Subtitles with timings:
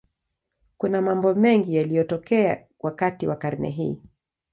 [0.77, 4.01] Kuna mambo mengi yaliyotokea wakati wa karne hii.